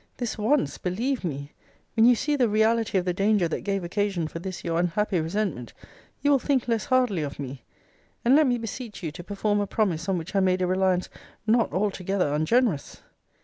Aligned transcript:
This 0.17 0.35
once 0.35 0.79
believe 0.79 1.23
me! 1.23 1.51
When 1.95 2.05
you 2.07 2.15
see 2.15 2.35
the 2.35 2.49
reality 2.49 2.97
of 2.97 3.05
the 3.05 3.13
danger 3.13 3.47
that 3.47 3.61
gave 3.61 3.83
occasion 3.83 4.27
for 4.27 4.39
this 4.39 4.63
your 4.63 4.79
unhappy 4.79 5.19
resentment, 5.21 5.73
you 6.23 6.31
will 6.31 6.39
think 6.39 6.67
less 6.67 6.85
hardly 6.85 7.21
of 7.21 7.37
me. 7.37 7.61
And 8.25 8.35
let 8.35 8.47
me 8.47 8.57
beseech 8.57 9.03
you 9.03 9.11
to 9.11 9.23
perform 9.23 9.59
a 9.59 9.67
promise 9.67 10.09
on 10.09 10.17
which 10.17 10.35
I 10.35 10.39
made 10.39 10.63
a 10.63 10.65
reliance 10.65 11.07
not 11.45 11.71
altogether 11.71 12.33
ungenerous. 12.33 13.03